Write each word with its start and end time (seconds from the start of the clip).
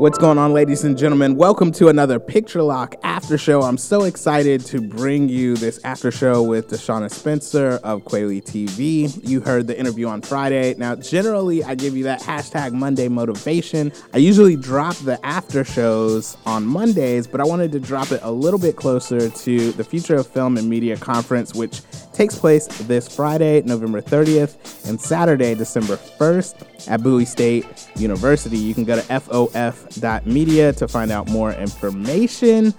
What's 0.00 0.16
going 0.16 0.38
on, 0.38 0.54
ladies 0.54 0.82
and 0.82 0.96
gentlemen? 0.96 1.36
Welcome 1.36 1.72
to 1.72 1.88
another 1.88 2.18
Picture 2.18 2.62
Lock 2.62 2.94
after 3.02 3.36
show. 3.36 3.60
I'm 3.60 3.76
so 3.76 4.04
excited 4.04 4.64
to 4.64 4.80
bring 4.80 5.28
you 5.28 5.56
this 5.56 5.78
after 5.84 6.10
show 6.10 6.42
with 6.42 6.68
Deshauna 6.68 7.10
Spencer 7.10 7.78
of 7.84 8.04
Kweli 8.04 8.42
TV. 8.42 9.28
You 9.28 9.42
heard 9.42 9.66
the 9.66 9.78
interview 9.78 10.08
on 10.08 10.22
Friday. 10.22 10.74
Now, 10.78 10.94
generally, 10.94 11.62
I 11.62 11.74
give 11.74 11.98
you 11.98 12.04
that 12.04 12.22
hashtag 12.22 12.72
Monday 12.72 13.08
motivation. 13.08 13.92
I 14.14 14.16
usually 14.16 14.56
drop 14.56 14.96
the 14.96 15.22
after 15.22 15.64
shows 15.64 16.34
on 16.46 16.64
Mondays, 16.64 17.26
but 17.26 17.42
I 17.42 17.44
wanted 17.44 17.70
to 17.72 17.78
drop 17.78 18.10
it 18.10 18.20
a 18.22 18.30
little 18.30 18.58
bit 18.58 18.76
closer 18.76 19.28
to 19.28 19.72
the 19.72 19.84
Future 19.84 20.16
of 20.16 20.26
Film 20.26 20.56
and 20.56 20.70
Media 20.70 20.96
Conference, 20.96 21.54
which 21.54 21.82
takes 22.12 22.38
place 22.38 22.66
this 22.66 23.14
Friday, 23.14 23.62
November 23.62 24.00
30th, 24.00 24.88
and 24.88 25.00
Saturday, 25.00 25.54
December 25.54 25.96
1st 25.96 26.88
at 26.90 27.02
Bowie 27.02 27.24
State 27.24 27.88
University. 27.96 28.58
You 28.58 28.74
can 28.74 28.84
go 28.84 28.96
to 28.96 29.02
fof.media 29.02 30.72
to 30.74 30.88
find 30.88 31.10
out 31.10 31.28
more 31.28 31.52
information. 31.52 32.74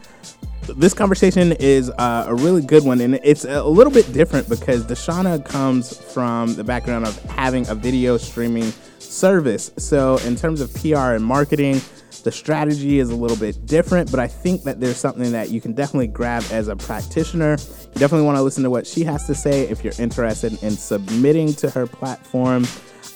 This 0.77 0.93
conversation 0.93 1.53
is 1.53 1.89
uh, 1.89 2.25
a 2.27 2.35
really 2.35 2.61
good 2.61 2.85
one, 2.85 3.01
and 3.01 3.19
it's 3.23 3.45
a 3.45 3.63
little 3.63 3.91
bit 3.91 4.11
different 4.13 4.47
because 4.47 4.85
Deshauna 4.85 5.43
comes 5.43 5.97
from 6.13 6.53
the 6.55 6.63
background 6.63 7.05
of 7.05 7.19
having 7.23 7.67
a 7.67 7.75
video 7.75 8.17
streaming 8.17 8.71
service. 8.99 9.71
So, 9.77 10.17
in 10.19 10.35
terms 10.35 10.61
of 10.61 10.73
PR 10.75 11.15
and 11.15 11.25
marketing, 11.25 11.81
the 12.21 12.31
strategy 12.31 12.99
is 12.99 13.09
a 13.09 13.15
little 13.15 13.37
bit 13.37 13.65
different, 13.65 14.11
but 14.11 14.19
I 14.19 14.27
think 14.27 14.63
that 14.63 14.79
there's 14.79 14.97
something 14.97 15.31
that 15.31 15.49
you 15.49 15.61
can 15.61 15.73
definitely 15.73 16.07
grab 16.07 16.43
as 16.51 16.67
a 16.67 16.75
practitioner. 16.75 17.57
You 17.93 17.99
definitely 17.99 18.25
want 18.25 18.37
to 18.37 18.41
listen 18.41 18.63
to 18.63 18.69
what 18.69 18.87
she 18.87 19.03
has 19.03 19.27
to 19.27 19.35
say 19.35 19.63
if 19.63 19.83
you're 19.83 19.93
interested 19.99 20.61
in 20.63 20.71
submitting 20.71 21.53
to 21.55 21.69
her 21.69 21.87
platform. 21.87 22.65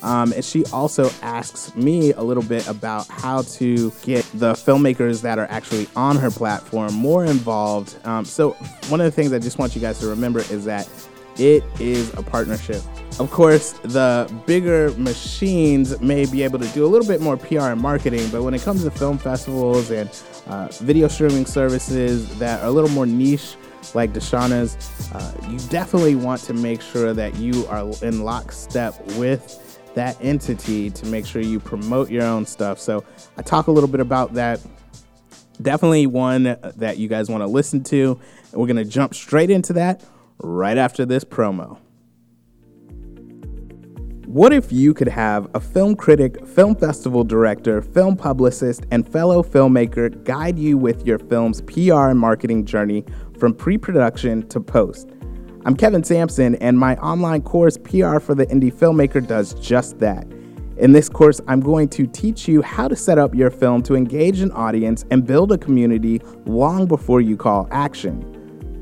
Um, 0.02 0.34
and 0.34 0.46
she 0.46 0.66
also 0.66 1.10
asks 1.22 1.76
me 1.76 2.14
a 2.14 2.22
little 2.22 2.44
bit 2.44 2.68
about 2.68 3.08
how 3.08 3.42
to 3.44 3.92
get 4.04 4.24
the 4.34 4.54
filmmakers 4.54 5.22
that 5.22 5.40
are 5.40 5.48
actually 5.50 5.88
on 5.96 6.18
her 6.18 6.30
platform 6.30 6.94
more 6.94 7.26
involved. 7.26 7.98
Um, 8.06 8.24
so, 8.26 8.52
one 8.90 9.02
of 9.02 9.06
the 9.06 9.12
things 9.12 9.34
I 9.34 9.40
just 9.40 9.58
want 9.58 9.76
you 9.76 9.82
guys 9.82 10.00
to 10.00 10.08
remember 10.08 10.40
is 10.40 10.66
that 10.66 10.88
it 11.38 11.64
is 11.80 12.14
a 12.14 12.24
partnership. 12.24 12.82
Of 13.20 13.32
course, 13.32 13.74
the 13.84 14.32
bigger 14.46 14.92
machines 14.98 16.00
may 16.02 16.26
be 16.26 16.44
able 16.44 16.60
to 16.60 16.68
do 16.70 16.86
a 16.86 16.88
little 16.88 17.08
bit 17.08 17.22
more 17.22 17.38
PR 17.38 17.72
and 17.72 17.80
marketing, 17.80 18.28
but 18.30 18.44
when 18.44 18.54
it 18.54 18.62
comes 18.62 18.84
to 18.84 18.92
film 18.92 19.18
festivals 19.18 19.90
and 19.90 20.10
uh, 20.48 20.68
video 20.82 21.08
streaming 21.08 21.46
services 21.46 22.38
that 22.40 22.62
are 22.62 22.68
a 22.68 22.72
little 22.72 22.90
more 22.90 23.06
niche, 23.06 23.56
like 23.94 24.12
Deshauna's, 24.12 24.76
uh, 25.14 25.34
you 25.50 25.60
definitely 25.70 26.16
want 26.16 26.42
to 26.42 26.54
make 26.54 26.82
sure 26.82 27.14
that 27.14 27.36
you 27.36 27.66
are 27.68 27.90
in 28.02 28.24
lockstep 28.24 29.00
with 29.14 29.62
that 29.94 30.18
entity 30.20 30.90
to 30.90 31.06
make 31.06 31.26
sure 31.26 31.42
you 31.42 31.60
promote 31.60 32.10
your 32.10 32.24
own 32.24 32.46
stuff. 32.46 32.80
So 32.80 33.06
I 33.38 33.44
talk 33.44 33.68
a 33.68 33.72
little 33.72 33.90
bit 33.90 34.02
about 34.02 34.34
that. 34.34 34.60
Definitely 35.62 36.08
one 36.08 36.44
that 36.44 36.98
you 36.98 37.08
guys 37.08 37.30
want 37.30 37.42
to 37.42 37.48
listen 37.48 37.82
to. 37.86 38.20
We're 38.52 38.68
going 38.68 38.76
to 38.76 38.84
jump 38.84 39.14
straight 39.14 39.50
into 39.50 39.72
that 39.74 40.04
right 40.40 40.78
after 40.78 41.06
this 41.06 41.24
promo. 41.24 41.80
What 44.26 44.52
if 44.52 44.72
you 44.72 44.94
could 44.94 45.08
have 45.08 45.48
a 45.54 45.60
film 45.60 45.96
critic, 45.96 46.46
film 46.46 46.76
festival 46.76 47.24
director, 47.24 47.82
film 47.82 48.18
publicist, 48.18 48.86
and 48.92 49.08
fellow 49.08 49.44
filmmaker 49.44 50.24
guide 50.26 50.60
you 50.60 50.78
with 50.78 51.06
your 51.06 51.20
film's 51.20 51.62
PR 51.62 52.10
and 52.10 52.20
marketing 52.20 52.66
journey 52.66 53.06
from 53.40 53.54
pre 53.54 53.78
production 53.78 54.48
to 54.50 54.60
post? 54.60 55.12
I'm 55.64 55.76
Kevin 55.76 56.04
Sampson, 56.04 56.56
and 56.56 56.78
my 56.78 56.96
online 56.98 57.44
course, 57.44 57.78
PR 57.78 58.20
for 58.20 58.36
the 58.36 58.46
Indie 58.48 58.74
Filmmaker, 58.74 59.26
does 59.26 59.54
just 59.54 60.00
that. 60.00 60.28
In 60.78 60.92
this 60.92 61.08
course, 61.08 61.40
I'm 61.48 61.62
going 61.62 61.88
to 61.90 62.06
teach 62.06 62.48
you 62.48 62.62
how 62.62 62.90
to 62.90 62.96
set 62.96 63.18
up 63.18 63.34
your 63.34 63.50
film 63.50 63.82
to 63.84 63.96
engage 63.96 64.42
an 64.42 64.52
audience 64.52 65.06
and 65.12 65.26
build 65.26 65.54
a 65.54 65.58
community 65.58 66.20
long 66.46 66.86
before 66.88 67.22
you 67.22 67.38
call 67.38 67.70
action. 67.72 68.35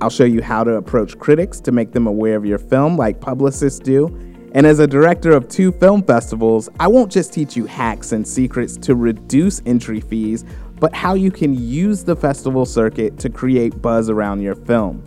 I'll 0.04 0.10
show 0.10 0.26
you 0.26 0.42
how 0.42 0.66
to 0.66 0.74
approach 0.74 1.18
critics 1.18 1.62
to 1.62 1.72
make 1.72 1.94
them 1.94 2.08
aware 2.08 2.36
of 2.36 2.46
your 2.46 2.58
film, 2.58 2.98
like 2.98 3.22
publicists 3.22 3.80
do. 3.80 4.08
And 4.54 4.68
as 4.68 4.80
a 4.80 4.86
director 4.86 5.32
of 5.32 5.48
two 5.48 5.72
film 5.72 6.04
festivals, 6.04 6.68
I 6.78 6.90
won't 6.90 7.10
just 7.10 7.32
teach 7.32 7.56
you 7.56 7.66
hacks 7.68 8.12
and 8.12 8.28
secrets 8.28 8.76
to 8.80 8.96
reduce 8.96 9.62
entry 9.66 10.02
fees, 10.02 10.44
but 10.82 10.94
how 10.94 11.14
you 11.14 11.32
can 11.32 11.54
use 11.54 12.04
the 12.04 12.18
festival 12.18 12.66
circuit 12.66 13.18
to 13.20 13.30
create 13.30 13.82
buzz 13.82 14.10
around 14.10 14.42
your 14.42 14.56
film. 14.56 15.02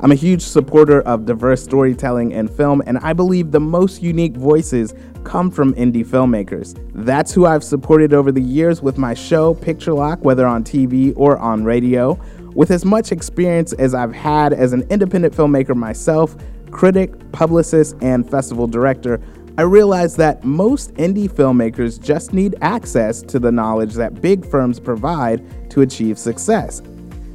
I'm 0.00 0.10
a 0.10 0.16
huge 0.16 0.42
supporter 0.42 1.02
of 1.02 1.26
diverse 1.26 1.62
storytelling 1.62 2.32
in 2.32 2.48
film, 2.48 2.82
and 2.86 2.98
I 2.98 3.12
believe 3.12 3.52
the 3.52 3.60
most 3.60 4.02
unique 4.02 4.34
voices 4.34 4.94
come 5.22 5.52
from 5.52 5.74
indie 5.74 6.04
filmmakers. 6.04 6.74
That's 6.92 7.32
who 7.32 7.46
I've 7.46 7.62
supported 7.62 8.12
over 8.12 8.32
the 8.32 8.42
years 8.42 8.82
with 8.82 8.98
my 8.98 9.14
show, 9.14 9.54
Picture 9.54 9.92
Lock, 9.92 10.24
whether 10.24 10.44
on 10.44 10.64
TV 10.64 11.12
or 11.16 11.38
on 11.38 11.62
radio. 11.62 12.18
With 12.54 12.72
as 12.72 12.84
much 12.84 13.12
experience 13.12 13.72
as 13.74 13.94
I've 13.94 14.12
had 14.12 14.52
as 14.52 14.72
an 14.72 14.82
independent 14.90 15.34
filmmaker 15.34 15.76
myself, 15.76 16.36
critic, 16.70 17.30
publicist, 17.32 17.96
and 18.00 18.28
festival 18.28 18.66
director, 18.66 19.20
I 19.56 19.62
realized 19.62 20.16
that 20.16 20.42
most 20.42 20.94
indie 20.94 21.30
filmmakers 21.30 22.00
just 22.00 22.32
need 22.32 22.56
access 22.60 23.22
to 23.22 23.38
the 23.38 23.52
knowledge 23.52 23.94
that 23.94 24.20
big 24.20 24.44
firms 24.44 24.80
provide 24.80 25.70
to 25.70 25.82
achieve 25.82 26.18
success. 26.18 26.82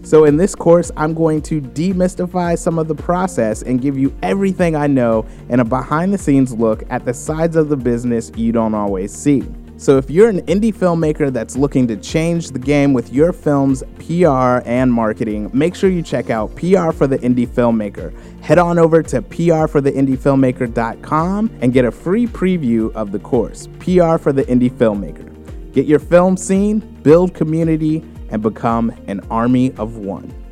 So, 0.04 0.26
in 0.26 0.38
this 0.38 0.54
course, 0.54 0.92
I'm 0.98 1.14
going 1.14 1.42
to 1.44 1.62
demystify 1.62 2.58
some 2.58 2.78
of 2.78 2.88
the 2.88 2.96
process 2.96 3.64
and 3.64 3.82
give 3.82 3.98
you 3.98 4.16
everything 4.22 4.76
I 4.76 4.88
know 4.88 5.26
and 5.50 5.62
a 5.62 5.66
behind 5.66 6.14
the 6.14 6.18
scenes 6.18 6.54
look 6.54 6.84
at 6.90 7.06
the 7.06 7.14
sides 7.14 7.56
of 7.56 7.70
the 7.70 7.78
business 7.78 8.32
you 8.36 8.52
don't 8.52 8.76
always 8.76 9.14
see. 9.14 9.44
So, 9.78 9.98
if 9.98 10.10
you're 10.10 10.30
an 10.30 10.40
indie 10.44 10.74
filmmaker 10.74 11.34
that's 11.34 11.58
looking 11.58 11.86
to 11.90 11.98
change 11.98 12.52
the 12.52 12.60
game 12.60 12.94
with 12.94 13.12
your 13.12 13.34
film's 13.34 13.84
PR 14.00 14.62
and 14.66 14.90
marketing, 14.92 15.52
make 15.54 15.76
sure 15.76 15.90
you 15.90 16.02
check 16.02 16.30
out 16.30 16.56
PR 16.56 16.92
for 16.92 17.08
the 17.08 17.18
Indie 17.18 17.46
Filmmaker. 17.46 18.14
Head 18.42 18.58
on 18.58 18.80
over 18.80 19.04
to 19.04 19.22
prfortheindiefilmmaker.com 19.22 21.58
and 21.62 21.74
get 21.74 21.84
a 21.84 21.92
free 21.92 22.26
preview 22.26 22.90
of 22.94 23.12
the 23.12 23.20
course, 23.20 23.68
PR 23.80 24.16
for 24.18 24.32
the 24.32 24.46
Indie 24.46 24.72
Filmmaker. 24.72 25.30
Get 25.74 25.88
your 25.88 26.00
film 26.00 26.38
seen, 26.38 26.80
build 27.04 27.34
community, 27.34 28.02
and 28.30 28.42
become 28.42 28.94
an 29.08 29.20
army 29.30 29.74
of 29.74 29.98
one. 29.98 30.45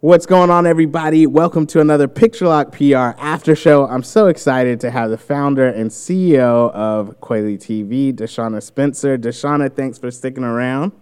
What's 0.00 0.26
going 0.26 0.50
on, 0.50 0.66
everybody? 0.66 1.26
Welcome 1.26 1.66
to 1.68 1.80
another 1.80 2.06
Picture 2.06 2.46
Lock 2.48 2.70
PR 2.70 3.16
after 3.18 3.56
show. 3.56 3.86
I'm 3.86 4.02
so 4.02 4.26
excited 4.26 4.78
to 4.80 4.90
have 4.90 5.08
the 5.08 5.16
founder 5.16 5.66
and 5.66 5.88
CEO 5.90 6.70
of 6.72 7.18
Kweli 7.22 7.56
TV, 7.56 8.12
Deshauna 8.12 8.62
Spencer. 8.62 9.16
Deshauna, 9.16 9.74
thanks 9.74 9.96
for 9.96 10.10
sticking 10.10 10.44
around. 10.44 10.92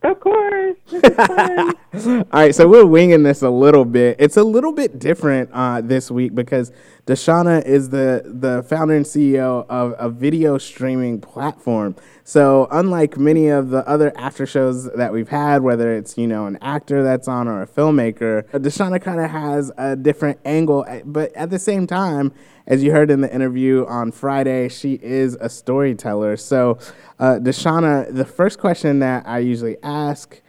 Of 0.00 0.20
course. 0.20 0.76
All 0.92 2.24
right, 2.32 2.54
so 2.54 2.68
we're 2.68 2.86
winging 2.86 3.24
this 3.24 3.42
a 3.42 3.50
little 3.50 3.84
bit. 3.84 4.16
It's 4.20 4.36
a 4.36 4.44
little 4.44 4.70
bit 4.70 5.00
different 5.00 5.50
uh, 5.52 5.80
this 5.80 6.08
week 6.08 6.36
because 6.36 6.70
Deshauna 7.06 7.64
is 7.64 7.88
the 7.90 8.22
the 8.24 8.62
founder 8.62 8.94
and 8.94 9.04
CEO 9.04 9.66
of 9.68 9.96
a 9.98 10.08
video 10.08 10.56
streaming 10.56 11.20
platform. 11.20 11.96
So 12.22 12.68
unlike 12.70 13.18
many 13.18 13.48
of 13.48 13.70
the 13.70 13.88
other 13.88 14.12
after 14.16 14.46
shows 14.46 14.88
that 14.92 15.12
we've 15.12 15.30
had, 15.30 15.62
whether 15.62 15.92
it's 15.92 16.16
you 16.16 16.28
know 16.28 16.46
an 16.46 16.58
actor 16.62 17.02
that's 17.02 17.26
on 17.26 17.48
or 17.48 17.62
a 17.62 17.66
filmmaker, 17.66 18.44
Deshauna 18.50 19.02
kind 19.02 19.18
of 19.18 19.30
has 19.30 19.72
a 19.78 19.96
different 19.96 20.38
angle. 20.44 20.86
But 21.06 21.32
at 21.34 21.50
the 21.50 21.58
same 21.58 21.88
time, 21.88 22.32
as 22.68 22.84
you 22.84 22.92
heard 22.92 23.10
in 23.10 23.22
the 23.22 23.34
interview 23.34 23.84
on 23.86 24.12
Friday, 24.12 24.68
she 24.68 25.00
is 25.02 25.36
a 25.40 25.48
storyteller. 25.48 26.36
So, 26.36 26.78
uh, 27.18 27.38
Deshauna, 27.40 28.14
the 28.14 28.26
first 28.26 28.58
question 28.58 28.98
that 28.98 29.26
I 29.26 29.38
usually 29.38 29.78
ask, 29.82 30.40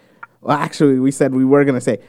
well, 0.41 0.57
actually, 0.57 0.99
we 0.99 1.11
said 1.11 1.33
we 1.33 1.45
were 1.45 1.63
going 1.63 1.75
to 1.75 1.81
say, 1.81 1.99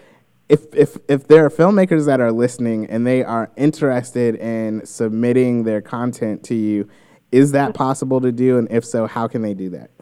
if, 0.49 0.75
if, 0.75 0.97
if 1.09 1.29
there 1.29 1.47
are 1.47 1.51
filmmakers 1.51 2.07
that 2.07 2.21
are 2.21 2.33
listening 2.33 2.87
and 2.87 3.07
they 3.07 3.23
are 3.23 3.53
interested 3.57 4.35
in 4.35 4.85
submitting 4.85 5.63
their 5.63 5.81
content 5.81 6.43
to 6.45 6.57
you, 6.57 6.89
is 7.31 7.53
that 7.53 7.75
possible 7.75 8.21
to 8.21 8.33
do? 8.33 8.59
And 8.59 8.67
if 8.73 8.85
so, 8.85 9.07
how 9.07 9.29
can 9.29 9.43
they 9.43 9.55
do 9.55 9.71
that? 9.71 9.93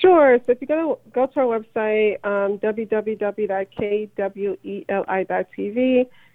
Sure. 0.00 0.38
So 0.46 0.52
if 0.52 0.62
you 0.62 0.66
go 0.66 0.98
to, 1.04 1.10
go 1.10 1.26
to 1.26 1.40
our 1.40 1.60
website, 1.60 2.24
um, 2.24 2.58
www.kweli.tv, 2.58 3.26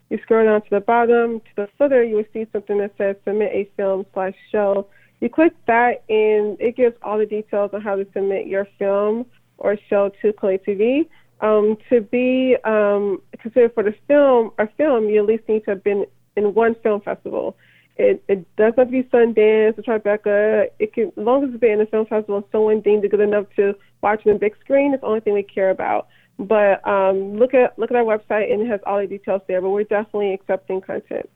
you 0.09 0.19
scroll 0.24 0.45
down 0.45 0.62
to 0.62 0.69
the 0.69 0.80
bottom, 0.80 1.39
to 1.39 1.56
the 1.56 1.68
footer, 1.77 2.04
you 2.04 2.15
will 2.15 2.25
see 2.33 2.48
something 2.51 2.77
that 2.77 2.94
says 2.98 3.15
submit 3.25 3.51
a 3.51 3.69
film 3.75 4.06
slash 4.13 4.36
show. 4.51 4.88
You 5.19 5.30
click 5.30 5.54
that, 5.65 6.04
and 6.09 6.59
it 6.62 6.75
gives 6.77 6.95
all 7.01 7.18
the 7.18 7.25
details 7.25 7.71
on 7.74 7.81
how 7.81 7.95
to 7.95 8.06
submit 8.13 8.48
your 8.48 8.68
film 8.80 9.25
or 9.57 9.77
show 9.89 10.12
to 10.21 10.33
Kweli 10.33 10.59
TV. 10.65 11.07
Um, 11.39 11.77
to 11.89 12.01
be 12.01 12.56
um, 12.63 13.21
considered 13.39 13.74
for 13.74 13.83
the 13.83 13.94
film 14.07 14.51
or 14.57 14.71
film, 14.77 15.07
you 15.09 15.19
at 15.19 15.25
least 15.25 15.44
need 15.48 15.65
to 15.65 15.71
have 15.71 15.83
been 15.83 16.06
in 16.36 16.54
one 16.54 16.75
film 16.81 17.01
festival. 17.01 17.56
It, 17.98 18.24
it 18.27 18.56
doesn't 18.56 18.77
have 18.77 18.88
to 18.88 18.92
be 18.92 19.04
Sundance 19.04 19.77
or 19.77 20.00
Tribeca. 20.00 20.68
It 20.80 20.94
can, 20.94 21.07
as 21.07 21.12
long 21.18 21.44
as 21.44 21.50
it's 21.51 21.59
been 21.59 21.74
in 21.74 21.81
a 21.81 21.86
film 21.88 22.06
festival 22.06 22.38
and 22.38 22.45
someone 22.51 22.81
deemed 22.81 23.04
it 23.04 23.12
good 23.12 23.19
enough 23.19 23.45
to 23.56 23.75
watch 24.01 24.21
on 24.25 24.33
the 24.33 24.39
big 24.39 24.56
screen, 24.62 24.94
it's 24.94 25.01
the 25.01 25.07
only 25.07 25.19
thing 25.19 25.33
we 25.33 25.44
care 25.44 25.71
about. 25.71 26.07
But 26.39 26.88
um, 26.88 27.38
look 27.38 27.54
at 27.54 27.78
look 27.80 27.89
at 27.89 27.98
our 27.98 28.04
website 28.04 28.51
and 28.51 28.62
it 28.62 28.68
has 28.68 28.80
all 28.86 29.00
the 29.00 29.07
details 29.07 29.42
there. 29.48 29.62
But 29.62 29.69
we're 29.69 29.84
definitely 29.84 30.34
accepting 30.34 30.81
content. 30.81 31.30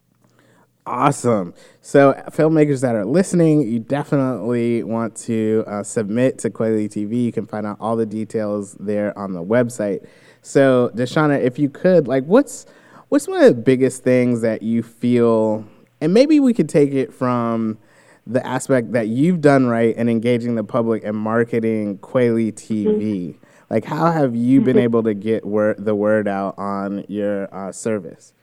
Awesome. 0.85 1.53
So, 1.81 2.13
filmmakers 2.31 2.81
that 2.81 2.95
are 2.95 3.05
listening, 3.05 3.61
you 3.61 3.79
definitely 3.79 4.83
want 4.83 5.15
to 5.17 5.63
uh, 5.67 5.83
submit 5.83 6.39
to 6.39 6.49
Kweli 6.49 6.89
TV. 6.89 7.23
You 7.23 7.31
can 7.31 7.45
find 7.45 7.67
out 7.67 7.77
all 7.79 7.95
the 7.95 8.05
details 8.05 8.73
there 8.79 9.17
on 9.17 9.33
the 9.33 9.43
website. 9.43 10.07
So, 10.41 10.91
Deshauna, 10.95 11.39
if 11.39 11.59
you 11.59 11.69
could, 11.69 12.07
like, 12.07 12.25
what's 12.25 12.65
what's 13.09 13.27
one 13.27 13.43
of 13.43 13.47
the 13.47 13.61
biggest 13.61 14.03
things 14.03 14.41
that 14.41 14.63
you 14.63 14.81
feel, 14.81 15.65
and 15.99 16.15
maybe 16.15 16.39
we 16.39 16.53
could 16.53 16.69
take 16.69 16.93
it 16.93 17.13
from 17.13 17.77
the 18.25 18.45
aspect 18.45 18.93
that 18.93 19.07
you've 19.07 19.41
done 19.41 19.67
right 19.67 19.95
in 19.95 20.09
engaging 20.09 20.55
the 20.55 20.63
public 20.63 21.03
and 21.03 21.15
marketing 21.15 21.99
Kweli 21.99 22.51
TV. 22.53 22.85
Mm-hmm. 22.87 23.45
Like, 23.71 23.85
how 23.85 24.11
have 24.11 24.35
you 24.35 24.59
been 24.59 24.75
mm-hmm. 24.75 24.83
able 24.83 25.03
to 25.03 25.13
get 25.13 25.45
word, 25.45 25.77
the 25.85 25.95
word 25.95 26.27
out 26.27 26.55
on 26.57 27.05
your 27.07 27.47
uh, 27.55 27.71
service? 27.71 28.33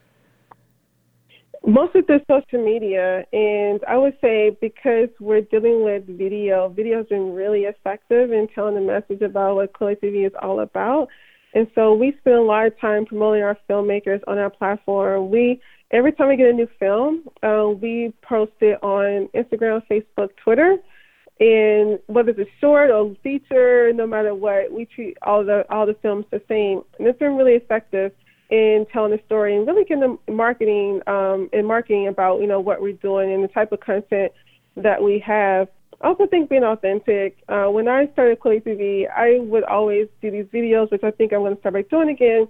Mostly 1.67 2.01
through 2.01 2.21
social 2.31 2.65
media, 2.65 3.27
and 3.31 3.79
I 3.87 3.99
would 3.99 4.17
say 4.23 4.57
because 4.59 5.11
we're 5.21 5.43
dealing 5.43 5.85
with 5.85 6.07
video, 6.07 6.71
video 6.71 6.97
has 6.97 7.07
been 7.09 7.35
really 7.35 7.65
effective 7.65 8.33
in 8.33 8.49
telling 8.55 8.75
the 8.77 8.81
message 8.81 9.21
about 9.21 9.57
what 9.57 9.75
TV 9.75 10.27
is 10.27 10.33
all 10.41 10.61
about. 10.61 11.09
And 11.53 11.67
so 11.75 11.93
we 11.93 12.17
spend 12.21 12.37
a 12.37 12.43
lot 12.43 12.67
of 12.67 12.81
time 12.81 13.05
promoting 13.05 13.43
our 13.43 13.59
filmmakers 13.69 14.23
on 14.27 14.39
our 14.39 14.49
platform. 14.49 15.29
We 15.31 15.61
every 15.91 16.13
time 16.13 16.29
we 16.29 16.37
get 16.37 16.49
a 16.49 16.53
new 16.55 16.69
film, 16.81 17.25
uh, 17.43 17.69
we 17.69 18.15
post 18.23 18.53
it 18.61 18.83
on 18.83 19.29
Instagram, 19.35 19.83
Facebook, 19.91 20.31
Twitter, 20.43 20.79
and 21.41 22.01
whether 22.07 22.31
it's 22.31 22.41
a 22.41 22.61
short 22.61 22.91
or 22.91 23.15
feature, 23.23 23.93
no 23.93 24.07
matter 24.07 24.35
what, 24.35 24.73
we 24.73 24.85
treat 24.87 25.17
all 25.23 25.45
the 25.45 25.65
all 25.71 25.87
the 25.87 25.95
films 26.03 26.25
the 26.31 26.43
same, 26.49 26.83
and 26.99 27.07
it's 27.07 27.19
been 27.19 27.37
really 27.37 27.53
effective 27.53 28.13
in 28.51 28.87
telling 28.93 29.13
the 29.13 29.21
story 29.27 29.55
and 29.57 29.67
really 29.67 29.85
getting 29.85 30.19
the 30.27 30.33
marketing 30.33 31.01
um, 31.07 31.49
and 31.53 31.67
marketing 31.67 32.09
about 32.09 32.41
you 32.41 32.47
know 32.47 32.61
what 32.61 32.81
we're 32.81 32.93
doing 32.95 33.33
and 33.33 33.45
the 33.45 33.49
type 33.49 33.71
of 33.73 33.81
content 33.81 34.33
that 34.77 35.03
we 35.03 35.23
have. 35.25 35.69
I 36.01 36.09
also 36.09 36.27
think 36.27 36.49
being 36.49 36.65
authentic. 36.65 37.37
Uh, 37.49 37.67
when 37.67 37.89
I 37.89 38.09
started 38.13 38.41
Kweli 38.41 38.63
TV, 38.63 39.09
I 39.09 39.41
would 39.41 39.65
always 39.65 40.09
do 40.23 40.31
these 40.31 40.47
videos, 40.47 40.91
which 40.91 41.03
I 41.05 41.11
think 41.11 41.33
I'm 41.33 41.41
going 41.41 41.55
to 41.55 41.61
start 41.61 41.75
by 41.75 41.83
doing 41.83 42.09
again, 42.09 42.49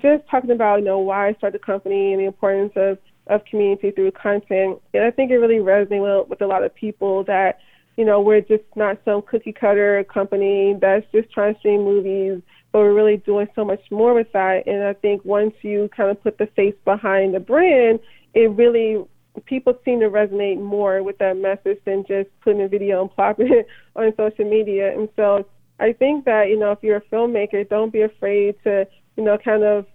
just 0.00 0.28
talking 0.28 0.50
about 0.50 0.76
you 0.76 0.84
know 0.84 0.98
why 0.98 1.28
I 1.28 1.34
started 1.34 1.60
the 1.60 1.64
company 1.64 2.12
and 2.12 2.20
the 2.20 2.26
importance 2.26 2.72
of 2.74 2.98
of 3.28 3.44
community 3.44 3.92
through 3.92 4.10
content. 4.10 4.80
And 4.92 5.04
I 5.04 5.12
think 5.12 5.30
it 5.30 5.36
really 5.36 5.56
resonated 5.56 6.28
with 6.28 6.42
a 6.42 6.46
lot 6.46 6.64
of 6.64 6.74
people 6.74 7.22
that 7.24 7.58
you 7.96 8.04
know 8.04 8.20
we're 8.20 8.40
just 8.40 8.64
not 8.76 8.98
some 9.04 9.22
cookie 9.22 9.52
cutter 9.52 10.04
company 10.04 10.76
that's 10.80 11.06
just 11.12 11.30
trying 11.32 11.54
to 11.54 11.60
stream 11.60 11.82
movies, 11.82 12.42
but 12.72 12.80
we're 12.80 12.94
really 12.94 13.18
doing 13.18 13.46
so 13.54 13.64
much 13.64 13.82
more 13.90 14.14
with 14.14 14.30
that. 14.32 14.66
And 14.66 14.84
I 14.84 14.94
think 14.94 15.24
once 15.24 15.54
you 15.62 15.88
kind 15.96 16.10
of 16.10 16.22
put 16.22 16.38
the 16.38 16.46
face 16.56 16.74
behind 16.84 17.34
the 17.34 17.40
brand, 17.40 18.00
it 18.34 18.50
really 18.50 19.04
people 19.46 19.78
seem 19.84 20.00
to 20.00 20.08
resonate 20.08 20.60
more 20.60 21.02
with 21.02 21.18
that 21.18 21.36
message 21.36 21.78
than 21.84 22.04
just 22.06 22.28
putting 22.40 22.62
a 22.62 22.68
video 22.68 23.02
and 23.02 23.10
plopping 23.10 23.52
it 23.52 23.66
on 23.96 24.12
social 24.16 24.48
media. 24.48 24.92
And 24.92 25.08
so 25.16 25.46
I 25.80 25.92
think 25.92 26.24
that, 26.24 26.48
you 26.48 26.58
know, 26.58 26.72
if 26.72 26.78
you're 26.82 26.98
a 26.98 27.02
filmmaker, 27.02 27.68
don't 27.68 27.92
be 27.92 28.02
afraid 28.02 28.56
to, 28.64 28.86
you 29.16 29.24
know, 29.24 29.36
kind 29.38 29.64
of 29.64 29.86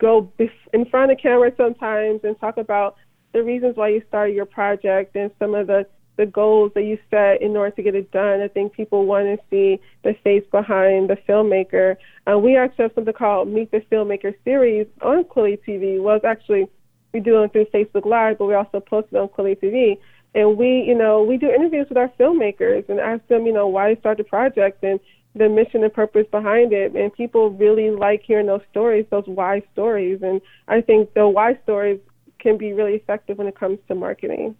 go 0.00 0.32
in 0.72 0.84
front 0.86 1.10
of 1.10 1.18
camera 1.18 1.52
sometimes 1.56 2.20
and 2.22 2.38
talk 2.38 2.56
about 2.56 2.96
the 3.32 3.42
reasons 3.42 3.76
why 3.76 3.88
you 3.88 4.02
started 4.08 4.34
your 4.34 4.46
project 4.46 5.16
and 5.16 5.30
some 5.38 5.54
of 5.54 5.66
the 5.66 5.86
the 6.16 6.26
goals 6.26 6.72
that 6.74 6.84
you 6.84 6.98
set 7.10 7.42
in 7.42 7.56
order 7.56 7.74
to 7.74 7.82
get 7.82 7.94
it 7.94 8.10
done. 8.12 8.40
I 8.40 8.48
think 8.48 8.72
people 8.72 9.06
want 9.06 9.26
to 9.26 9.38
see 9.50 9.80
the 10.02 10.14
face 10.22 10.44
behind 10.50 11.10
the 11.10 11.16
filmmaker. 11.28 11.96
Uh, 12.30 12.38
we 12.38 12.56
actually 12.56 12.84
have 12.84 12.92
something 12.94 13.14
called 13.14 13.48
Meet 13.48 13.70
the 13.70 13.80
Filmmaker 13.90 14.34
series 14.44 14.86
on 15.02 15.24
Kweli 15.24 15.58
TV. 15.66 16.00
Well, 16.00 16.16
it's 16.16 16.24
actually 16.24 16.68
we 17.12 17.20
do 17.20 17.42
it 17.42 17.52
through 17.52 17.66
Facebook 17.66 18.04
Live, 18.04 18.38
but 18.38 18.46
we 18.46 18.54
also 18.54 18.80
post 18.80 19.08
it 19.12 19.16
on 19.16 19.28
Kweli 19.28 19.58
TV. 19.58 19.98
And 20.34 20.58
we, 20.58 20.84
you 20.86 20.96
know, 20.96 21.22
we 21.22 21.36
do 21.36 21.48
interviews 21.48 21.86
with 21.88 21.96
our 21.96 22.10
filmmakers 22.18 22.88
and 22.88 22.98
ask 22.98 23.26
them, 23.28 23.46
you 23.46 23.52
know, 23.52 23.68
why 23.68 23.94
they 23.94 24.00
start 24.00 24.18
the 24.18 24.24
project 24.24 24.82
and 24.82 24.98
the 25.36 25.48
mission 25.48 25.84
and 25.84 25.94
purpose 25.94 26.26
behind 26.30 26.72
it. 26.72 26.94
And 26.94 27.12
people 27.12 27.50
really 27.50 27.90
like 27.90 28.22
hearing 28.24 28.46
those 28.46 28.62
stories, 28.70 29.06
those 29.10 29.24
why 29.26 29.62
stories. 29.72 30.20
And 30.22 30.40
I 30.66 30.80
think 30.80 31.14
the 31.14 31.28
why 31.28 31.58
stories 31.62 32.00
can 32.40 32.58
be 32.58 32.72
really 32.72 32.94
effective 32.94 33.38
when 33.38 33.46
it 33.46 33.58
comes 33.58 33.78
to 33.88 33.94
marketing. 33.94 34.56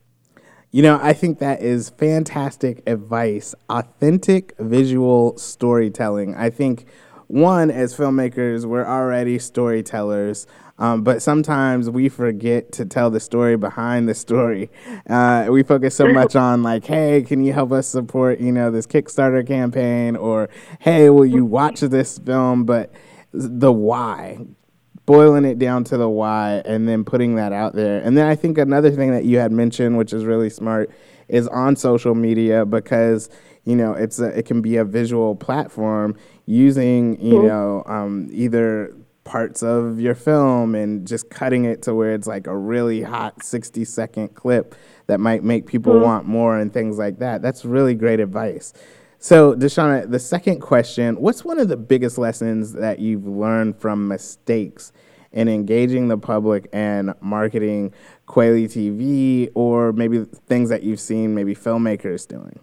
You 0.74 0.82
know, 0.82 0.98
I 1.00 1.12
think 1.12 1.38
that 1.38 1.62
is 1.62 1.90
fantastic 1.90 2.82
advice. 2.88 3.54
Authentic 3.70 4.56
visual 4.58 5.38
storytelling. 5.38 6.34
I 6.34 6.50
think, 6.50 6.86
one, 7.28 7.70
as 7.70 7.96
filmmakers, 7.96 8.64
we're 8.64 8.84
already 8.84 9.38
storytellers. 9.38 10.48
Um, 10.76 11.04
but 11.04 11.22
sometimes 11.22 11.88
we 11.88 12.08
forget 12.08 12.72
to 12.72 12.84
tell 12.84 13.08
the 13.08 13.20
story 13.20 13.56
behind 13.56 14.08
the 14.08 14.14
story. 14.14 14.68
Uh, 15.08 15.46
we 15.48 15.62
focus 15.62 15.94
so 15.94 16.08
much 16.08 16.34
on 16.34 16.64
like, 16.64 16.84
hey, 16.84 17.22
can 17.22 17.44
you 17.44 17.52
help 17.52 17.70
us 17.70 17.86
support, 17.86 18.40
you 18.40 18.50
know, 18.50 18.72
this 18.72 18.84
Kickstarter 18.84 19.46
campaign, 19.46 20.16
or 20.16 20.50
hey, 20.80 21.08
will 21.08 21.24
you 21.24 21.44
watch 21.44 21.82
this 21.82 22.18
film? 22.18 22.64
But 22.64 22.92
the 23.32 23.72
why, 23.72 24.44
boiling 25.06 25.44
it 25.44 25.58
down 25.58 25.84
to 25.84 25.96
the 25.96 26.08
why, 26.08 26.62
and 26.64 26.88
then 26.88 27.04
putting 27.04 27.36
that 27.36 27.52
out 27.52 27.74
there. 27.74 28.00
And 28.00 28.16
then 28.16 28.26
I 28.26 28.34
think 28.34 28.58
another 28.58 28.90
thing 28.90 29.10
that 29.12 29.24
you 29.24 29.38
had 29.38 29.52
mentioned, 29.52 29.98
which 29.98 30.12
is 30.12 30.24
really 30.24 30.50
smart, 30.50 30.90
is 31.28 31.48
on 31.48 31.76
social 31.76 32.14
media 32.14 32.64
because 32.64 33.28
you 33.64 33.76
know 33.76 33.92
it's 33.92 34.18
a, 34.18 34.26
it 34.38 34.46
can 34.46 34.60
be 34.60 34.76
a 34.76 34.84
visual 34.84 35.34
platform 35.34 36.16
using 36.46 37.20
you 37.20 37.34
mm-hmm. 37.34 37.46
know 37.46 37.82
um, 37.86 38.28
either 38.30 38.94
parts 39.24 39.62
of 39.62 39.98
your 39.98 40.14
film 40.14 40.74
and 40.74 41.06
just 41.06 41.30
cutting 41.30 41.64
it 41.64 41.82
to 41.82 41.94
where 41.94 42.14
it's 42.14 42.26
like 42.26 42.46
a 42.46 42.56
really 42.56 43.02
hot 43.02 43.42
60 43.42 43.84
second 43.86 44.34
clip 44.34 44.74
that 45.06 45.18
might 45.18 45.42
make 45.42 45.66
people 45.66 45.94
mm-hmm. 45.94 46.04
want 46.04 46.26
more 46.26 46.58
and 46.58 46.72
things 46.72 46.98
like 46.98 47.18
that. 47.18 47.42
That's 47.42 47.64
really 47.64 47.94
great 47.94 48.20
advice. 48.20 48.72
So, 49.24 49.54
Deshauna, 49.54 50.10
the 50.10 50.18
second 50.18 50.60
question 50.60 51.16
What's 51.16 51.46
one 51.46 51.58
of 51.58 51.68
the 51.68 51.78
biggest 51.78 52.18
lessons 52.18 52.74
that 52.74 52.98
you've 52.98 53.26
learned 53.26 53.80
from 53.80 54.06
mistakes 54.06 54.92
in 55.32 55.48
engaging 55.48 56.08
the 56.08 56.18
public 56.18 56.68
and 56.74 57.14
marketing 57.22 57.94
Kweli 58.28 58.66
TV 58.66 59.50
or 59.54 59.94
maybe 59.94 60.26
things 60.46 60.68
that 60.68 60.82
you've 60.82 61.00
seen 61.00 61.34
maybe 61.34 61.54
filmmakers 61.54 62.28
doing? 62.28 62.60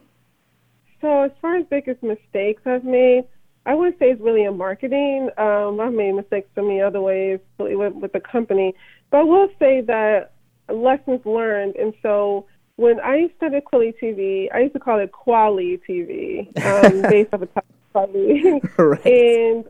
So, 1.02 1.24
as 1.24 1.32
far 1.42 1.56
as 1.56 1.66
biggest 1.66 2.04
mistakes 2.04 2.62
I've 2.68 2.84
made, 2.84 3.24
I 3.66 3.74
wouldn't 3.74 3.98
say 3.98 4.12
it's 4.12 4.22
really 4.22 4.44
in 4.44 4.56
marketing. 4.56 5.32
Um, 5.40 5.80
I've 5.80 5.94
made 5.94 6.12
mistakes 6.12 6.48
so 6.54 6.62
many 6.62 6.80
other 6.80 7.02
ways 7.02 7.40
with, 7.58 7.96
with 7.96 8.12
the 8.12 8.20
company, 8.20 8.76
but 9.10 9.22
I 9.22 9.24
will 9.24 9.50
say 9.58 9.82
that 9.82 10.34
lessons 10.70 11.26
learned. 11.26 11.76
And 11.76 11.96
so 12.04 12.46
when 12.82 13.00
I 13.00 13.30
started 13.38 13.64
Kweli 13.72 13.94
TV, 14.02 14.48
I 14.54 14.62
used 14.62 14.74
to 14.74 14.80
call 14.80 15.00
it 15.00 15.12
Quali 15.12 15.80
TV, 15.88 16.48
um, 16.66 17.02
based 17.10 17.32
off 17.32 17.44
of 17.44 17.50
Quali. 17.94 18.60
right. 18.78 19.06
And 19.06 19.66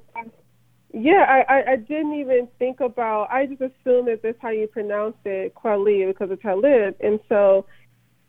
yeah, 0.93 1.25
I, 1.27 1.53
I, 1.53 1.71
I 1.73 1.75
didn't 1.75 2.13
even 2.15 2.47
think 2.57 2.79
about. 2.79 3.29
I 3.29 3.45
just 3.45 3.61
assumed 3.61 4.07
that 4.07 4.21
that's 4.23 4.37
how 4.41 4.49
you 4.49 4.67
pronounce 4.67 5.17
it, 5.25 5.53
Quali, 5.55 6.05
because 6.05 6.31
it's 6.31 6.41
Talib. 6.41 6.95
And 7.01 7.19
so 7.27 7.65